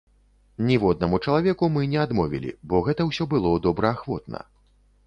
Ніводнаму 0.69 1.19
чалавеку 1.27 1.69
мы 1.75 1.85
не 1.93 2.01
адмовілі, 2.07 2.57
бо 2.73 2.81
гэта 2.89 3.01
ўсё 3.13 3.31
было 3.37 3.57
добраахвотна. 3.69 4.39